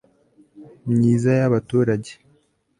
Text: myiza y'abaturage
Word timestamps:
myiza 0.91 1.31
y'abaturage 1.39 2.11